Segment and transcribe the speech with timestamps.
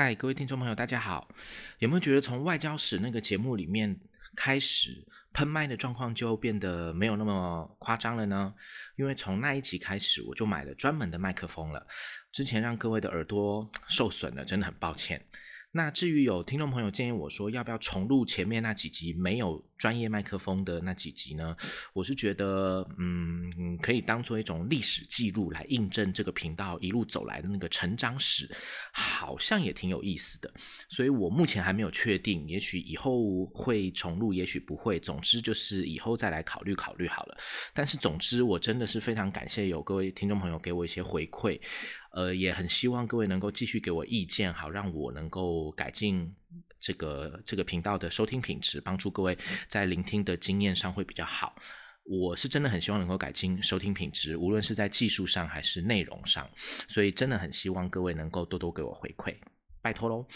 [0.00, 1.28] 嗨，各位听众朋友，大家好。
[1.80, 3.98] 有没有觉得从外交史那个节目里面
[4.36, 8.54] 开始，喷麦的状况就变得没有那么夸张了呢？
[8.94, 11.84] 因为从那一集开始，我就买了专门的麦克风了。
[12.30, 15.20] 之前让各位的耳朵受损了，真的很抱歉。
[15.72, 19.67] 那至于有听众朋友建议我说，要不要重录前面那几集没有？
[19.78, 21.56] 专业麦克风的那几集呢，
[21.92, 28.50] 我是觉得，嗯，可以当做一种历史记录来印证这个频道一路走来的那个成长史，
[28.92, 30.52] 好像也挺有意思的。
[30.88, 34.98] 所以我目前还没有确定，也许以后会重录，也许不会。
[34.98, 37.38] 总之就是以后再来考虑考虑好了。
[37.72, 41.60] 但是总之，我真的是非常感谢有各位听众朋友给我一些回馈，
[42.10, 46.34] 呃，也很希望各位能够继续给我意见，好让我能够改进。
[46.80, 49.36] 这个这个频道的收听品质，帮助各位
[49.66, 51.54] 在聆听的经验上会比较好。
[52.04, 56.48] 我是真的很希望能够改进收听品质，无论是在技术上还是内容上，
[56.88, 59.36] 所以真的很希望各位能够多多给我回馈，
[59.82, 60.26] 拜托喽。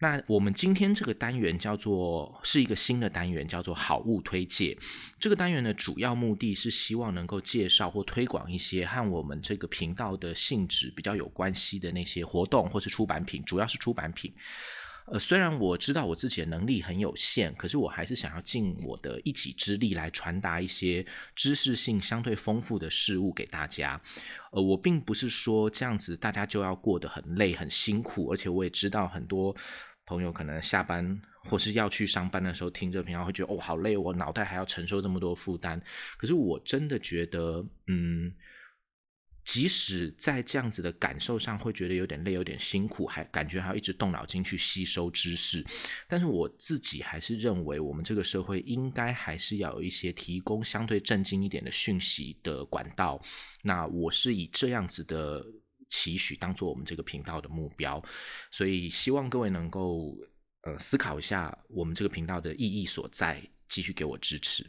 [0.00, 4.78] 那我们今天这个单元叫做是一个新的单元，叫做好物推介。
[5.18, 14.32] 这个单元的主要目的是希望能够介绍或推广一些和我们这个频道的性质比较有关系的那些活动或是出版品，主要是出版品。
[15.10, 24.00] 呃，虽然我知道我自己的能力很有限，可是我还是想要尽我的一己之力来传达一些知识性相对丰富的事物给大家。
[24.52, 29.54] 呃，我并不是说这样子大家就要过得很累很辛苦，而且我也知道很多
[30.04, 35.80] 朋友可能下班或是要去上班的时候听这频道会觉得哦好累，我脑袋还要承受这么多负担。
[36.16, 38.32] 可是我真的觉得，嗯。
[39.48, 45.64] 即使在这样子的感受上会觉得有点累、有点辛苦，还感觉还要一直动脑筋去吸收知识，
[46.06, 53.18] 但是我自己还是认为，我们这个社会应该还是要有一些提供相对正经一点的讯息的管道。
[53.62, 55.42] 那我是以这样子的
[55.88, 58.04] 期许当做我们这个频道的目标，
[58.50, 60.14] 所以希望各位能够
[60.64, 64.66] 呃思考一下我们这个频道的意义所在，继续给我支持。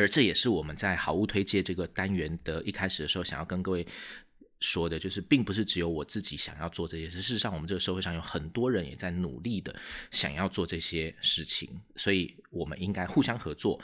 [0.00, 3.86] 而这也是我们在好物推介这个单元的一开始的时候，想要跟各位
[4.58, 7.22] 说的，就是并不是只有我自己想要做这些事。
[7.22, 9.74] 事实上，我们这个社会上有很多人也在努力的
[10.10, 13.80] 想要做这些事情，所以我们应该互相合作，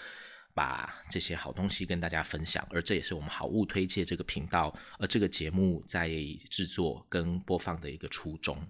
[0.55, 2.67] 把这些好东西跟大家分享。
[2.71, 6.11] 而这也是我们好物推介这个频道，呃，这个节目在
[6.51, 8.67] 制作跟播放的一个初衷。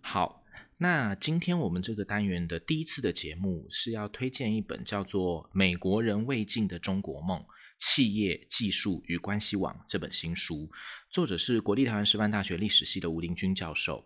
[0.00, 0.41] 好。
[0.82, 7.40] 那今天我们这个单元的第一次的节目是要推荐一本叫做《美国人未尽的中国梦：
[7.78, 10.68] 企业技术与关系网》这本新书，
[11.08, 14.04] 作者是国立台湾师范大学历史系的吴林军教授。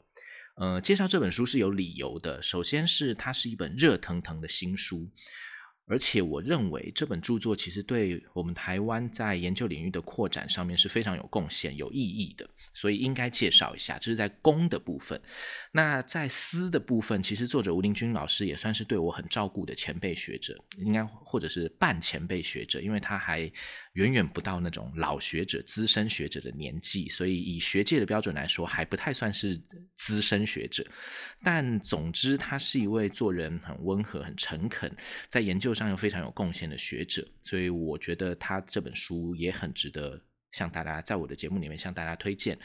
[0.58, 5.10] 呃，介绍这本书是有理由的，首先是它是一本热腾腾的新书。
[5.86, 13.98] 而且我认为这本著作其实对我们台湾在研究领域的扩展上面是非常有贡献、有意义的，所以应该介绍一下。
[13.98, 15.20] 这是在公的部分，
[15.72, 23.50] 那在私的部分，其实作者吴林军老师也算是对我很照顾的前辈学者，应该或者是半前辈学者，因为他还。
[23.96, 29.58] 远远不到那种老学者、资深学者的年纪，所以以学界的标准来说，还不太算是
[29.94, 30.86] 资深学者。
[31.42, 34.94] 但总之，他是一位做人很温和、很诚恳，
[35.30, 37.28] 在研究上又非常有贡献的学者。
[37.42, 40.20] 所以，我觉得他这本书也很值得
[40.52, 42.58] 向大家在我的节目里面向大家推荐。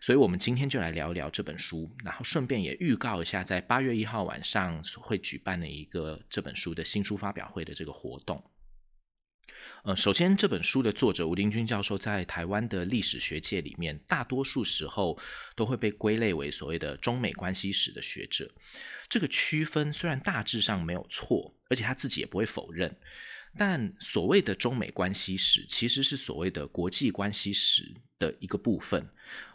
[0.00, 8.42] 所以我们今天就来聊一聊这本书，然后顺便也预告一下，在八月一号晚上会举办的一个这本书的新书发表会的这个活动。
[9.82, 15.18] 呃，首先这本书的作者吴林军教授在台湾的历史学界里面，大多数时候
[15.54, 18.50] 都会被归类为所谓的中美关系史的学者。
[19.08, 22.96] 这个区分虽然大致上没有错，而且他自己也不会否认，
[23.58, 29.06] 但所谓的中美关系史其实是所谓的国际关系史的一个部分，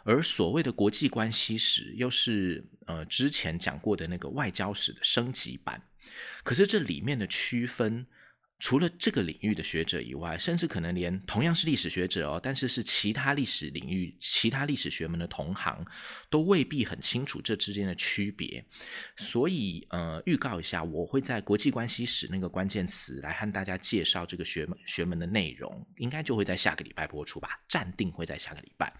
[0.04, 5.82] 而所谓的国际关系史又是呃之前讲过的那个外交史的升级版。
[6.44, 8.06] 可是这里面的区分。
[8.60, 15.84] 除了这个领域的学者以外，甚至可能连同样是历史学者哦，但是是其他历史领域、其他历史学门的同行，
[16.28, 18.62] 都未必很清楚这之间的区别。
[19.16, 28.92] 所以，呃，预告一下，我会在国际关系史那个关键词来和大家介绍这个学门学门的内容，应该就会在下个礼拜播出吧，暂定会在下个礼拜。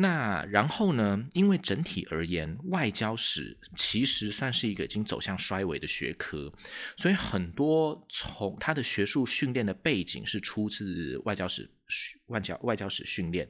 [0.00, 1.28] 那然后呢？
[1.34, 6.50] 因为整体而言，外交史其实算是一个已经走向衰微的学科，
[6.96, 11.70] 所以很多从他的学术训练的背景是出自外交史、
[12.28, 13.46] 外交外交史训练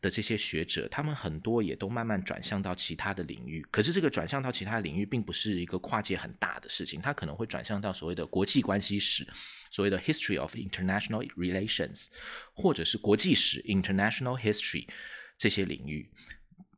[0.00, 3.66] 的这些学者，他们很多也都慢慢转向到其他的领域。
[3.72, 9.26] 可是这个转向到其他领域，并不是一个跨界很大的事情，他可能会转向到所谓的国际关系史，
[9.72, 12.10] 所谓的 History of International Relations，
[12.54, 14.86] 或者是国际史 International History。
[15.40, 16.12] 这些领域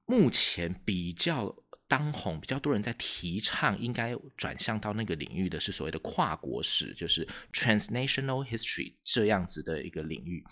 [0.07, 1.53] 目前比较
[1.89, 10.45] 当红、比较多人在提倡应该转向到那个领域的是所谓的跨国史，就是 transnational history 这样子的一个领域。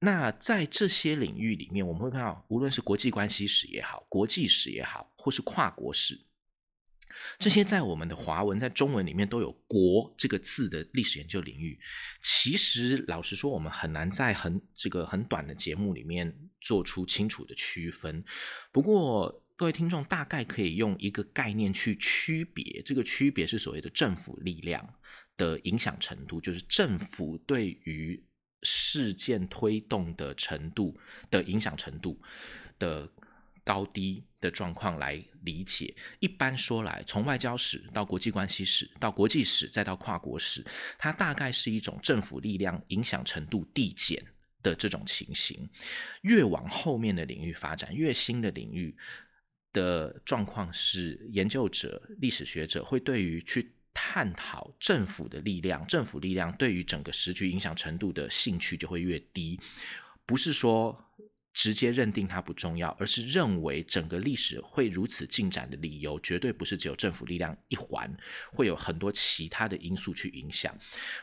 [0.00, 6.20] 那在这些领域里面，我们会看到，无论是国际关系史也好，国际史也好，或是跨国史，
[7.38, 11.78] 这些在我们的华文、在中文里面都有“国”这个字的历史研究领域，
[12.22, 18.24] 其实老实说，我们很难在很这个很短的节目里面做出清楚的区分。
[18.72, 24.94] 不过，各位听众大概可以用一个概念去区别，这个区别是所谓的政府力量
[25.36, 28.24] 的影响程度，就是政府对于。
[28.64, 30.98] 事件推动的程度
[31.30, 32.20] 的影响程度
[32.76, 33.08] 的
[33.68, 35.94] 高低的状况来理解。
[36.20, 40.64] 一般说来，从外交史到国际关系史到国际史再到跨国史，
[40.96, 44.24] 它大概是一种政府力量影响程度递减
[44.62, 45.68] 的这种情形。
[46.22, 48.96] 越往后面的领域发展，越新的领域
[49.74, 53.74] 的状况是，研究者、历史学者会对于去。
[54.00, 59.58] 探讨政府的力量，政府力量对于整个时局影响程度的兴趣就会越低。
[60.24, 60.96] 不是说
[61.58, 68.08] 直接认定它不重要，而是认为整个历史会如此进展的理由，绝对不是只有政府力量一环，
[68.52, 70.72] 会有很多其他的因素去影响，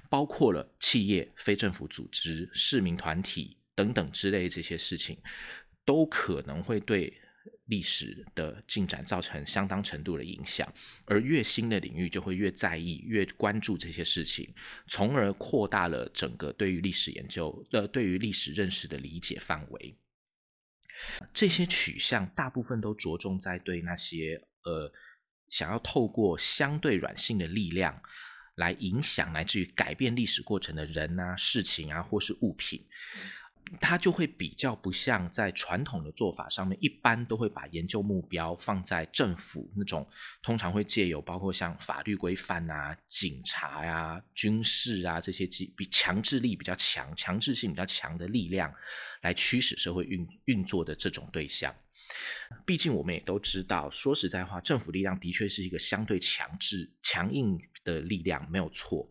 [0.09, 5.17] 包括了企业、非政府组织、市民团体等等之类这些事情，
[5.85, 7.13] 都可能会对。
[7.67, 10.71] 历史的进展造成相当程度的影响，
[11.05, 14.47] 而越新的领域就会越在意、越关注这些事情，
[14.87, 19.95] 从而扩大了整个对于历史研究的、对于历史认识的理解范围。
[21.33, 24.91] 这些取向大部分都着重在对那些呃
[25.49, 28.01] 想要透过相对软性的力量
[28.55, 32.85] 来影响乃至于改变历史过程的人啊、事情啊或是物品。
[33.81, 40.07] 它就会比较不像在传统的做法上面，一般都会把研究目标放在政府那种，
[40.41, 48.73] 通常会借由包括像法律规范啊、警察呀、军事啊这些机比强制力比较强、强制性比较强的力量
[49.21, 51.75] 来驱使社会运运作的这种对象。
[52.65, 59.09] 毕竟我们也都知道，说实在话，政府力量的确是一个相对强制、强硬的力量，没有错。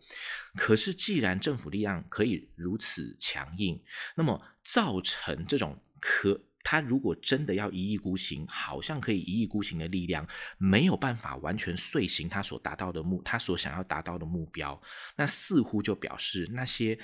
[0.56, 3.82] 可是，既然政府力量可以如此强硬，
[4.14, 10.26] 那么造成这种可，他如果真的要一意孤行，好像可以一意孤行的力量，
[10.58, 14.80] 没有办法完全遂行他所达到的目，他所想要达到的目标，
[15.16, 16.98] 那似乎就表示那些。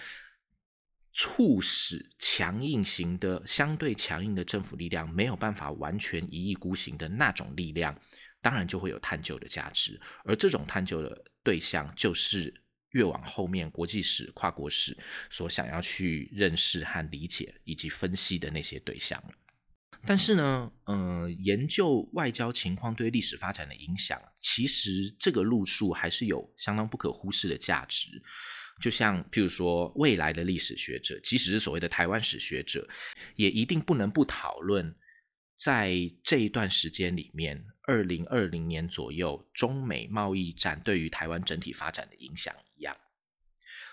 [1.12, 7.98] 促使强硬型的、相对强硬的政府力量没有办法完全一意孤行的那种力量，
[8.40, 10.00] 当然就会有探究的价值。
[10.24, 12.52] 而这种探究的对象，就是
[12.90, 14.96] 越往后面国际史、跨国史
[15.28, 19.22] 所想要去认识和理解以及分析的那些对象
[20.06, 28.22] 但是呢，呃，研究外交情况对历史发展的影响，其实这个路数还是有相当不可忽视的价值。
[28.80, 32.88] 就像譬如说，未来的历史学者，即使是所谓的台湾史学者，
[33.36, 34.94] 也一定不能不讨论，
[35.56, 35.94] 在
[36.24, 42.96] 这一段时间里面，二零二零年左右，中美贸易战对于台湾整体发展的影响一样。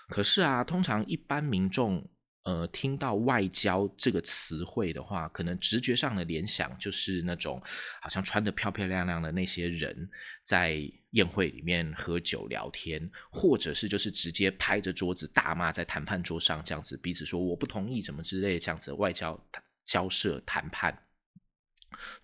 [0.08, 2.10] 可是啊，通常一般民众。
[2.44, 7.62] 呃，听到外交这个词汇的话，可能直觉上的联想就是那种
[8.00, 10.08] 好像穿的漂漂亮亮的那些人
[10.44, 10.80] 在
[11.10, 19.38] 宴会里面喝酒聊天，或者是就是直接拍着桌子大骂在谈判桌上这样子，彼此说我不同意什么之类这样子外交
[19.84, 21.06] 交涉谈判。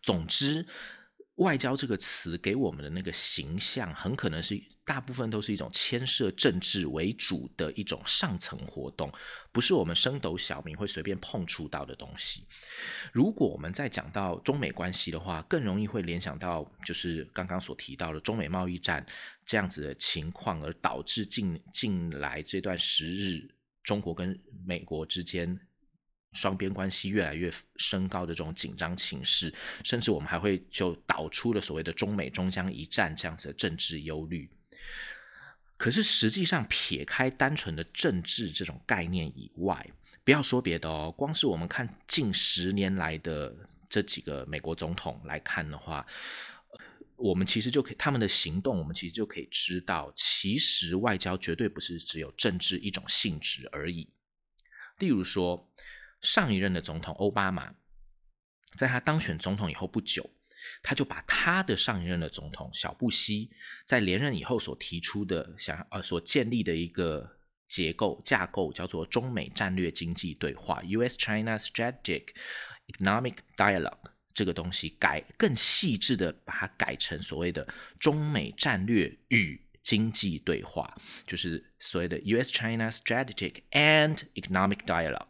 [0.02, 0.66] 总之。
[1.38, 4.54] 外交这个词给我们的那个形象，很可能是
[4.84, 9.12] 大部分都是一种牵涉政治为主的一种上层活动，
[9.50, 12.44] 不是我们升斗小民会随便碰触到的东西。
[13.12, 19.04] 如果我们在讲到中美关系的话，更容易会联想到就是刚刚所提到的中美贸易战
[19.46, 23.48] 这样子的情况，而导致近近来这段时日，
[23.82, 25.58] 中国跟美国之间。
[26.32, 34.50] 双边关系越来越升高的这种紧张情势，甚至我们还会就导出了所谓的中美中将一战这样子的政治忧虑。
[35.76, 39.90] 可是实际上，撇开单纯的政治这种概念以外，
[40.24, 43.54] 不要说别的哦，光是我们看近十年来的
[43.88, 46.06] 这几个美国总统来看的话，
[47.16, 54.12] 我们其实就可以他们的行动，我们其实就可以知道，其实外交绝对不是只有政治一种性质而已。
[54.98, 55.70] 例如说。
[56.20, 57.74] 上一任的总统奥巴马，
[58.78, 60.30] 在他当选总统以后不久，
[60.82, 63.50] 他就把他的上一任的总统小布希
[63.86, 72.26] 在连任以后所提出的想呃所建立的一个结构架构，叫做中美战略经济对话 （U.S.-China Strategic
[72.88, 77.66] Economic Dialogue） 这个东西改更细致的把它改成所谓的
[77.98, 80.94] 中美战略与经济对话，
[81.26, 85.28] 就是所谓的 U.S.-China Strategic and Economic Dialogue。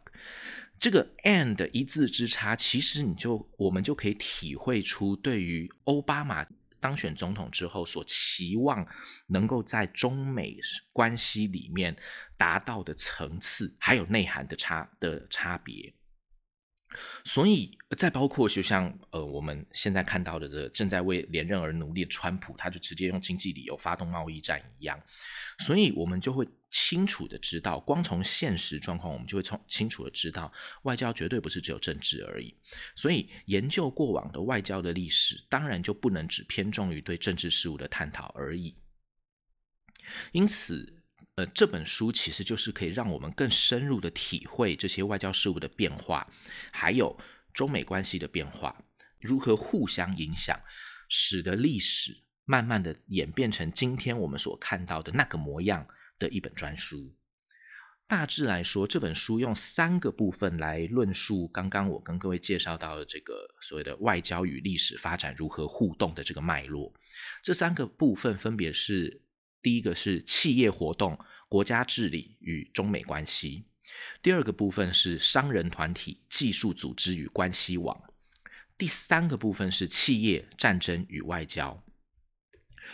[0.79, 6.45] 这个 and 一字之差，其实你就我们就可以体会出对于奥巴马
[6.79, 8.85] 当选总统之后所期望
[9.27, 10.57] 能够在中美
[10.91, 11.95] 关系里面
[12.37, 15.93] 达到的层次，还有内涵的差的差别。
[17.23, 24.99] 所以，再包括就像呃，我们现在看到的这正在为连任而努力的川普，他就直接用经济理由发动贸易战一样。
[25.59, 30.51] 所以，我们就会清楚的知道，光从现实状况，我们就会从清楚的知道，
[30.83, 32.55] 外交绝对不是只有政治而已。
[32.95, 38.75] 所以，研究过往的外交的历史，当然就不能只偏重于对政治事务的探讨而已。
[40.31, 40.91] 因此。
[41.37, 46.25] 呃，这本书其实就是可以让我们更深入的体会这些外交事务的变化，
[46.71, 47.13] 还有
[47.55, 48.85] 中美关系的变化，
[49.19, 50.59] 如何互相影响，
[51.09, 55.87] 使得历史慢慢的演变成今天我们所看到的那个模样
[56.19, 57.15] 的一本专书。
[58.07, 66.93] 大致来说，这本书用三个部分来论述刚刚我跟各位介绍到的这个所谓的外交与历史发展如何互动的这个脉络。
[67.41, 69.23] 这三个部分分别是。
[69.61, 71.17] 第一个是企业活动、
[71.49, 73.65] 国家治理与中美关系；
[74.21, 77.95] 第二个部分是商人团体、技术组织与关系网；
[78.77, 81.83] 第三个部分是企业战争与外交。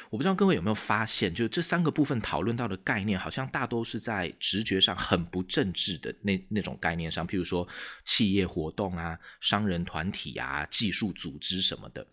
[0.10, 7.68] 我不知道各位有没有发现，就这三个部分讨论到的概念，好像大都是在直觉上很不政治的那那种概念上，譬如说
[8.06, 12.06] 企业活动啊、商人团体啊、技术组织什么的，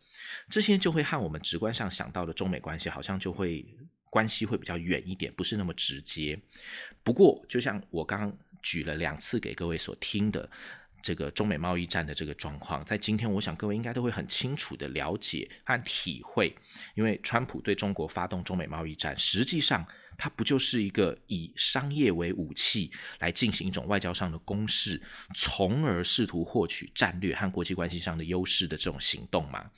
[0.50, 3.64] 这些就会和我们直观上想到的中美关系好像就会。
[4.11, 6.40] 关系会比较远一点，不是那么直接。
[7.02, 10.46] 不过，就像我刚刚举了两次给各位所听的
[11.00, 16.54] 这个中美贸易战的这个状况，在今天，我想各位应该都会很清楚的了解和体会。
[16.94, 19.87] 因为川普对中国发动中美贸易战，实际上
[20.18, 25.00] 它不就是一个以商业为武器来进行一种外交上的攻势，
[25.34, 29.70] 从而试图获取战略和国际关系上的优势的这种行动吗？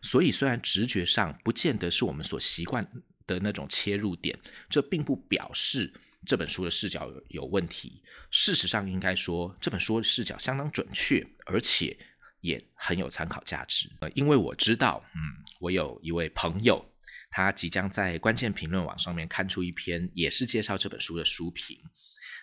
[0.00, 2.86] 所以，虽然直觉上不见得是我们所习惯。
[3.24, 4.36] 的那种切入点，
[4.68, 5.90] 这并不表示
[6.26, 8.02] 这本书的视角有问题。
[8.30, 11.96] 事实上，应该说这本书的视角相当准确，而且
[12.40, 13.90] 也很有参考价值。
[14.00, 15.20] 呃，因为我知道，嗯，
[15.60, 16.84] 我有一位朋友，
[17.30, 21.78] 他即将在关键评论网上面看出一篇也是介绍这本书的书评。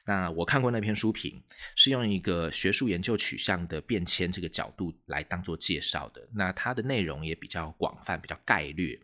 [0.05, 1.41] 那我看过那篇书评，
[1.75, 6.27] 是用一个学术研究取向的变迁这个角度来当做介绍的。
[6.33, 9.00] 那它的内容也比较广泛，比较概略。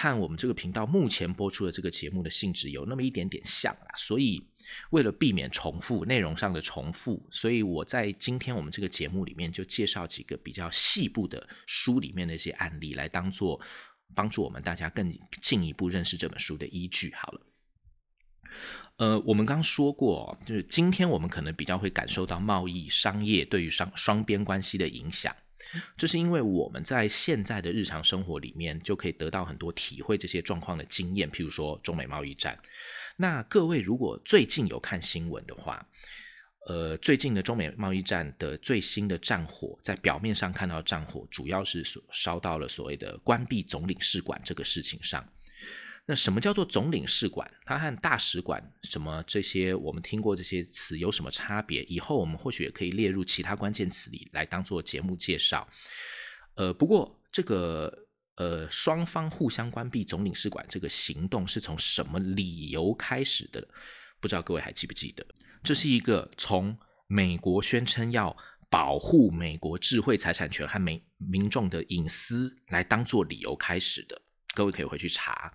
[0.00, 4.40] 和我们这个频道目前播出的这个节目的性质有那么一点点像啦，所以
[4.90, 13.60] 为了避免重复内容上的重复，所以我在今天我们这个节目里面就介绍几个比较细部的书里面的一些案例，来当做
[14.14, 15.12] 帮助我们大家更
[15.42, 17.12] 进一步认识这本书的依据。
[17.14, 17.40] 好了，
[18.98, 25.34] 呃，我们刚说过，就是今天我们可能比较会感受到贸易商业对于双双边关系的影响。
[25.96, 32.58] 这是因为我们在现在的日常生活里面就可以得到很多体会这些状况的经验，譬如说中美贸易战。
[33.16, 35.84] 那各位如果最近有看新闻的话，
[36.68, 45.26] 呃，最近的中美贸易战的最新的战火，在表面上看到战火，主要是所烧到了所谓的关闭总领事馆这个事情上。
[46.10, 47.46] 那什么叫做总领事馆？
[47.66, 51.82] 它和大使馆什么这些我们听过这些词有什么差别？
[51.82, 55.68] 以后我们或许也可以列入其他关键词里来当做节目介绍。
[56.54, 57.92] 呃，不过这个
[58.36, 63.68] 呃双方互相关闭总领事馆这个行动是从什么理由开始的？
[64.18, 65.26] 不知道各位还记不记得？
[65.62, 66.74] 这是一个从
[67.06, 68.34] 美国宣称要
[68.70, 74.22] 保护美国智慧财产权和民民众的隐私来当做理由开始的。
[74.54, 75.52] 各位可以回去查。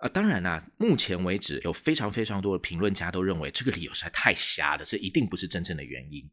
[0.00, 6.28] 啊，当然啦，目前为止有非常非常多的评论家都认为这个理由实在太瞎了，这一定不是真正的原因。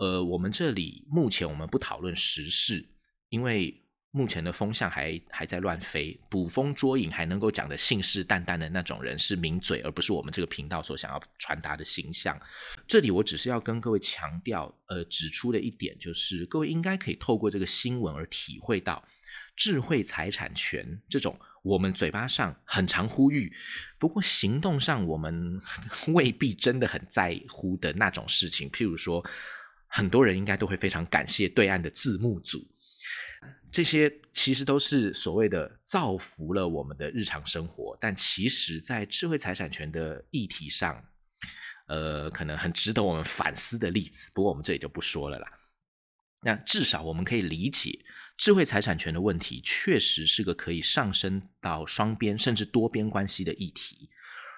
[0.00, 2.82] 呃，我们这里目前我们不讨论时事，
[3.28, 3.78] 因为
[4.12, 12.40] 目前的风向还还在乱飞，捕风捉影还能够讲的信誓旦旦的那种人是名嘴，而不是我们这个频道所想要传达的形象。
[12.88, 19.04] 这里我只是要跟各位强调，呃，指出的一点就是，各位应该可以透过这个新闻而体会到。
[19.56, 23.52] 智慧财产权这种，我们嘴巴上很常呼吁，
[23.98, 25.60] 不过行动上我们
[26.08, 28.70] 未必真的很在乎的那种事情。
[28.70, 29.24] 譬如说，
[29.86, 32.66] 很多人应该都会非常感谢对岸的字幕组，
[33.70, 37.96] 这些其实都是所谓的造福了我们的日常生活。
[38.00, 41.04] 但其实，在智慧财产权的议题上，
[41.88, 44.30] 呃，可能很值得我们反思的例子。
[44.34, 45.46] 不过我们这里就不说了啦。
[46.44, 48.04] 那至少我们可以理解，
[48.36, 54.08] 智慧财产权的问题确实是个可以上升到双边甚至多边关系的议题。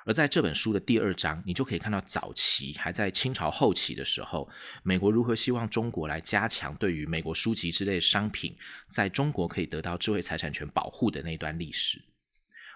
[0.07, 4.49] 而在这本书的第二章，你就可以看到早期还在清朝后期的时候，
[4.83, 8.55] 美国如何希望中国来加强对于美国书籍之类商品
[8.89, 12.03] 在中国可以得到智慧财产权保护的那段历史。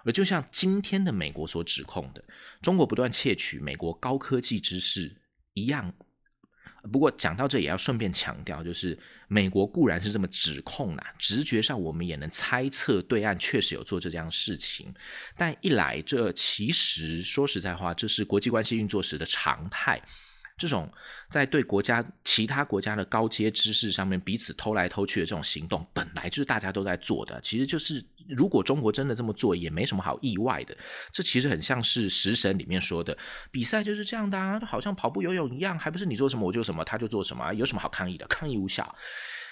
[0.07, 2.25] 而就像今天的美国所指控的，
[2.62, 5.21] 中国不断窃取美国高科技知识
[5.52, 5.95] 一样。
[6.92, 14.94] 不过讲到这，也要顺便强调，就是美国固然是这么指控啦，直觉上我们也能猜测对岸确实有做这样事情。
[15.37, 20.00] 但一来，这其实说实在话，这是国际关系运作时的常态。
[20.59, 20.93] 这种
[21.31, 27.41] 在对国家其他国家的高阶知识上面彼此偷来偷去的这种行动，本来就是大家都在做的。
[27.41, 30.77] 其实就是如果中国真的这么做，也没什么好意外的。
[31.12, 33.17] 这其实很像是《食神》里面说的，
[33.50, 38.27] 比赛就是这样的啊，好像跑步、游泳一样，还不是你做什么我就什么，他就做什么，有什么好抗议的？
[38.27, 38.95] 抗议无效，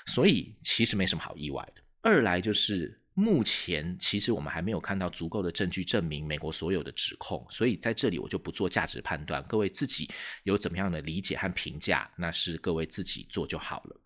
[0.06, 1.80] 所以其实没什么好意外的。
[2.02, 3.00] 二来就是。
[3.18, 9.42] 目前其实我们还没有看到足够的证据证明美国所有的指控，所以在这里我就不做价值判断。
[9.44, 10.06] 各位自己
[10.42, 14.00] 有怎么样的理解和评价，那是各位自己做就好了。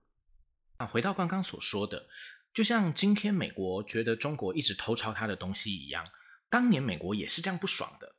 [0.79, 2.07] 那回到刚刚所说的，
[2.55, 6.07] 就像今天美国觉得中国一直偷抄他的东西一样，
[6.49, 8.15] 当年美国也是这样不爽的。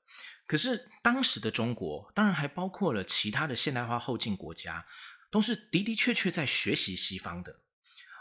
[0.45, 4.85] 可是当时的中国，当然还包括了其他的现代化后进国家，
[5.29, 7.61] 都是的的确确在学习西方的。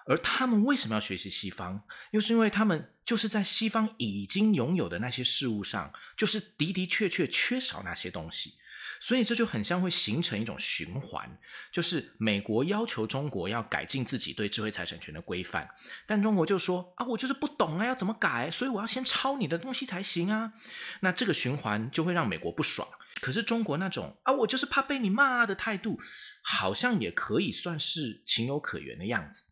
[0.07, 1.83] 而他们为什么要学习西方？
[2.11, 8.55] 又是因为他们就是在西方已经拥有的那些事物上，就是的的确确缺少那些东西，
[9.01, 11.39] 所以这就很像会形成一种循环，
[11.71, 15.69] 就是美国要求中国要改进自己对智慧财产权的规范，
[16.07, 18.51] 但中国就说啊，我就是不懂啊，要怎么改？
[18.51, 20.53] 所以我要先抄你的东西才行啊。
[21.01, 22.89] 那这个循环就会让美国不爽。
[23.21, 25.99] 可是中国那种啊，我就是怕被你骂的态度，
[26.43, 29.45] 好像也可以算是情有可原的样子。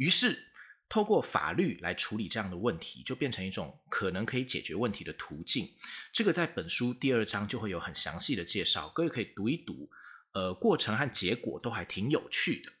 [0.00, 0.46] 于是，
[0.88, 5.70] 透过法律来处理这样的问题，就变成一种可能可以解决问题的途径。
[6.10, 9.90] 这个在本书第二章就会有很详细的介绍，各位可以读一读。
[10.32, 12.72] 呃，过程和结果都还挺有趣的。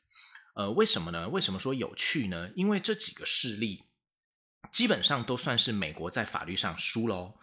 [0.54, 1.28] 呃，为什么呢？
[1.28, 2.50] 为什么说有趣呢？
[2.56, 3.84] 因为这几个事例。
[4.70, 7.34] 基本上都算是美国在法律上输喽。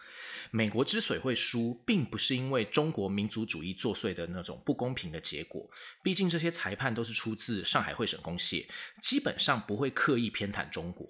[0.51, 5.69] 美国之所以会输，并不是因为中国民族主义作祟的那种不公平的结果。
[6.01, 8.65] 毕竟这些裁判都是出自上海会审公廨，
[9.01, 11.05] 基本上不会刻意偏袒中国。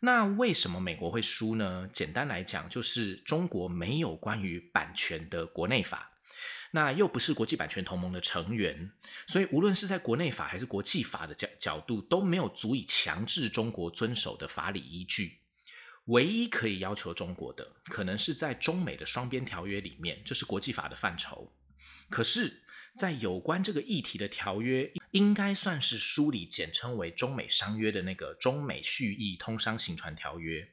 [0.00, 1.88] 那为什么美国会输呢？
[1.92, 6.10] 简单来讲，就是中国没有关于版权的国内法。
[6.72, 8.92] 那又不是国际版权同盟的成员，
[9.26, 15.38] 所以无论是在国内法还是国际法的角角度，都没有足以强制中国遵守的法理依据。
[16.06, 21.52] 唯一可以要求中国的，可能是在中美的双边条约里面，这是国际法的范畴。
[22.08, 22.62] 可是。
[23.00, 30.68] 在有关这个议题的条约，应该算是书里简称为中美商约的那个中美续议通商行船条约，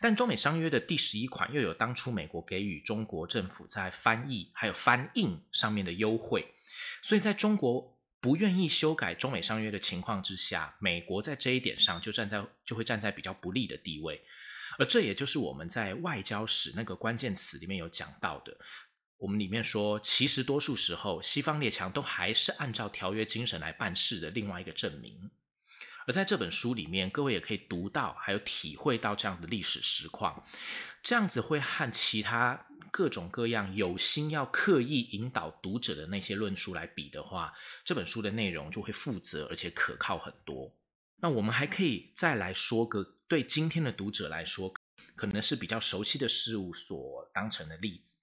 [0.00, 6.52] 但中美商约的第十一款又有当初美国给予中国政府在翻译还有翻印上面的优惠，
[7.00, 14.20] 所以在中国不愿意修改中美商约的情况之下，美国在这一点上就站在就会站在比较不利的地位，
[14.78, 18.58] 而这也就是我们在外交史那个关键词里面有讲到的。
[19.18, 24.30] 我们里面说，其实多数时候，西方列强都还是按照条约精神来办事的。
[24.30, 25.30] 另外一个证明，
[26.06, 30.44] 而在这本书里面，各位也可以读到，还有体会到这样的历史实况。
[31.02, 37.52] 这样子会和其他各种各样有心要刻意引导读者的那些论述来比的话，
[37.84, 40.72] 这本书的内容就会负责而且可靠很多。
[41.16, 44.72] 那我们还可以再来说个对今天的读者来说。
[45.18, 48.18] 可能是比较熟悉的事物所当成的例子，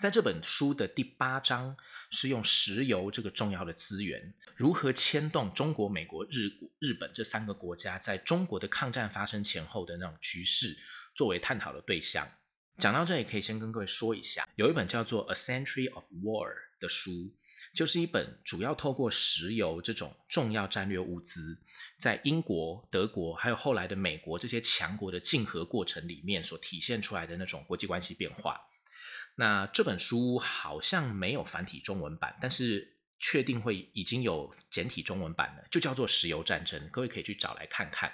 [0.00, 1.76] 在这本书的第八章
[2.10, 10.76] 是用石油这个重要的资源如何牵动中国、美国、日日本这三个国家在中国的抗战发生前后的那种局势
[11.14, 12.28] 作为探讨的对象。
[12.78, 16.48] 讲到这里，可以先跟各位说一下，有一本叫做《A Century of War》
[16.80, 17.32] 的书。
[17.74, 21.60] 就是一本主要透过石油这种重要战略物资，
[21.98, 28.60] 在英国、德国还有后来的美国这些强国的竞合过程里面所体现出来的那种国际关系变化。
[29.36, 38.12] 那这本书好像没有繁体中文版，但是确定会已经有简体中文版了，就叫做《石油战争》，各位可以去找来看看。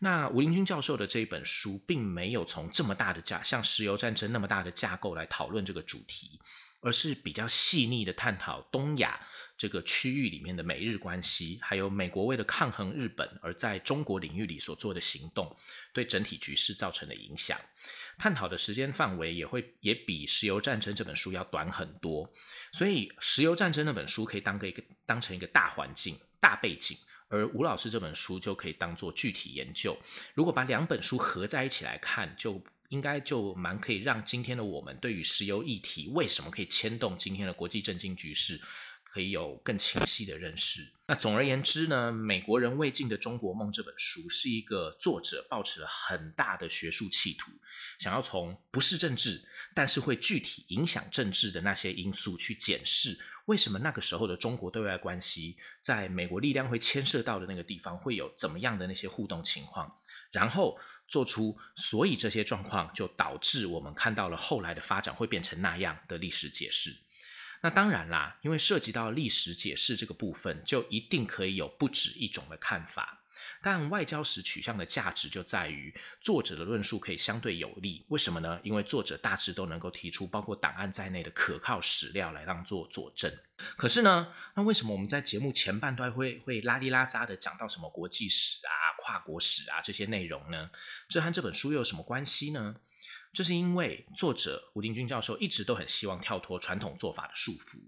[0.00, 6.40] 那吴林军教授的这一本书，并没有从这么大的架，像石油战争那么大的架构来讨论这个主题。
[6.82, 9.18] 而是比较细腻的探讨东亚
[9.56, 15.56] 这个区域里面的美日关系，还有美国为了抗衡日本而在中国领域里所做的行动，
[15.94, 17.58] 对整体局势造成的影响。
[18.18, 22.30] 探讨的时间范围也会也比《石油战争》这本书要短很多，
[22.72, 26.98] 所以《石油战争》那本书可以当个一个当成一个大环境、大背景。
[27.28, 29.96] 而吴老师这本书就可以当做具体研究。
[30.34, 38.60] 如果把两本书合在一起来看，就应该就蛮可以让今天的我们对于石油议题为什么可以牵动今天的国际政经局势。
[39.12, 40.90] 可以有更清晰的认识。
[41.06, 47.50] 那总而言之呢，《美国人未尽的中国梦》这本书是一个作者抱持了很大的学术企图，
[47.98, 49.44] 想要从不是政治，
[49.74, 59.94] 但是会具体影响政治的那些因素去检视，为什么那个时候的中国对外关系，在美国力量会牵涉到的那个地方会有怎么样的那些互动情况，
[60.30, 66.96] 然后做出所以这些状况就导致我们看到了后来的发展会变成那样的历史解释。
[67.62, 73.20] 那当然啦，因为涉及到历史解释这个部分，就一定可以有不止一种的看法。
[73.62, 78.04] 但外交史取向的价值就在于作者的论述可以相对有利。
[78.08, 78.60] 为什么呢？
[78.62, 83.32] 因为作者大致都能够提出包括档案在内的可靠史料来当做佐证。
[83.76, 90.70] 可是呢，那为什么我们在节目前半段会会拉里拉扎的讲到什么国际史啊、跨国史啊这些内容呢？
[91.08, 92.76] 这和这本书又有什么关系呢？
[93.32, 97.80] 这是因为作者吴林军教授一直都很希望跳脱传统做法的束缚，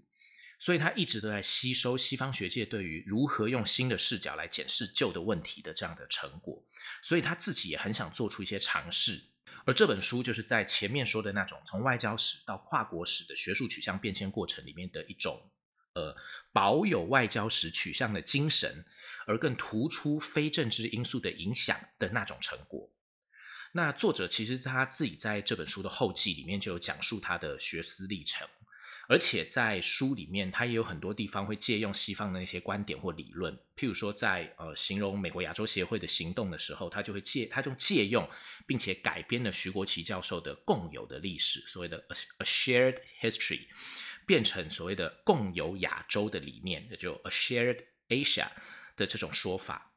[0.57, 6.65] 所以他一直都在吸收西方学界对于如何用新的视角来检视旧的问题的这样的成果，
[7.03, 9.23] 所以他自己也很想做出一些尝试。
[9.65, 15.51] 而这本书就是在前面说的那种从外交史到跨国史的学术取向变迁过程里面的一种，
[15.93, 16.15] 呃，
[16.51, 18.83] 保有外交史取向的精神，
[19.27, 22.91] 而更突出非政治因素的影响的那种成果。
[23.77, 28.47] 那作者其实他自己在这本书的后记里面就有讲述他的学思历程，
[29.09, 38.25] 而且在书里面他也有很多地方会借用西方的那些观点或理论，譬如说在呃形容美国亚洲协会的行动的时候，他就会借他就借用
[38.65, 41.97] 并且改编了徐国奇教授的共有的历史，所谓的
[42.37, 43.67] a shared history，
[44.25, 48.47] 变成所谓的共有亚洲的理念，也就 a shared Asia
[48.95, 49.91] 的这种说法，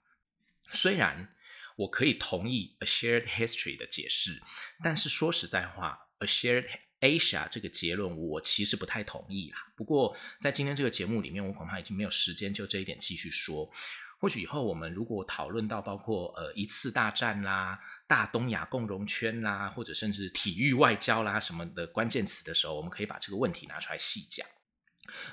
[0.73, 1.33] 虽然。
[1.79, 4.43] 我可以同意 a shared history 的解释，
[4.83, 6.67] 但是说实在话，a shared
[7.01, 9.59] Asia 这个结论我其实不太同意啦。
[9.77, 13.71] 不过在今天这个节目里面，我恐怕已经没有时间就这一点继续说。
[14.19, 24.45] 或许以后我们如果讨论到包括呃一次大战啦、大东亚共荣圈啦，或者甚至体育外交啦什么的关键词的时候，我们可以把这个问题拿出来细讲。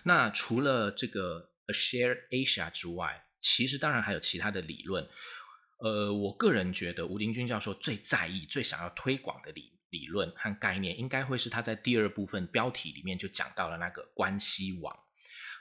[0.03, 5.10] 那除了这个 a shared Asia 之外，其实当然还有其他的理论。
[5.77, 14.97] 呃，我个人觉得吴林军教授最在意、最想要推广的理理论和概念，应该会是他在第二部分标题里面就讲到了那个关系网。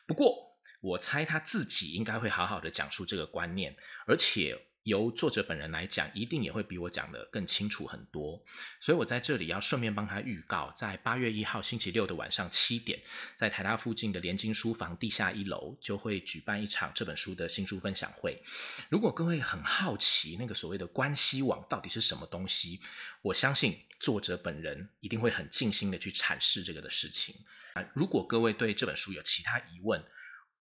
[0.06, 4.68] 不过，我猜他自己应该会好好的讲述这个观念，而且。
[4.84, 8.42] 由作者本人来讲，一定也会比我讲的更清楚很多。
[8.80, 13.00] 所以我在这里要顺便帮他预告，在八月一号星期六的晚上七点，
[13.34, 18.42] 在台大附近的联经书房地下一楼，就会举办一场这本书的新书分享会。
[18.90, 22.78] 如果各位很好奇那个所谓的关系网到底是什么东西，
[23.22, 27.34] 我相信作者本人一定会很尽心的去阐释这个的事情。
[27.72, 30.04] 啊，如果各位对这本书有其他疑问，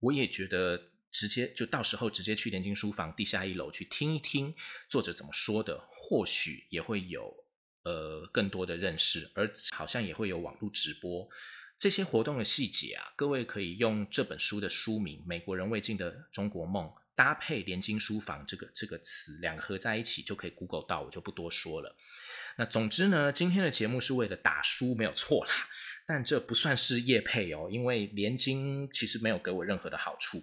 [0.00, 0.89] 我也觉得。
[1.10, 4.54] 直接就到时候直接去联经书房地下一楼去听一听
[4.88, 7.44] 作者怎么说的，或许也会有
[7.82, 11.28] 呃更多的认识，而好像也会有网络直播
[11.76, 21.96] 这些活动的细节啊，各位可以用这本书的书名《美国人未尽的中国梦》搭配联经书房这个这个词，两个合在一起就可以 Google 到，我就不多说了。
[22.56, 25.52] 那总之呢，今天的节目是为了打书，没有错啦。
[26.12, 30.42] 但这不算是业配哦，因为联经其实没有给我任何的好处。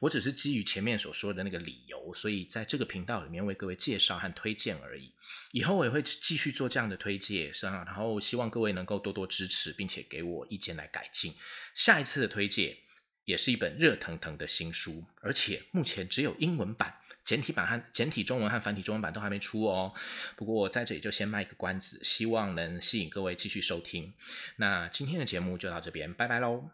[0.00, 5.12] 我只是基于前面所说的那个理由，所以在这个频道里面为各位介绍和推荐而已。
[5.50, 11.34] 以后我也会继续做这样的推介，是啊，然后希望各位能够多多支持，并且给我意见来改进。
[11.74, 12.78] 下一次的推介
[13.26, 19.92] 也是一本热腾腾的新书，而且目前只有英文版，简体版和简体中文和繁体中文版都还没出哦。
[20.36, 24.12] 不过在这里就先卖个关子，希望能吸引各位继续收听。
[24.56, 26.70] 那今天的节目就到这边，拜拜喽。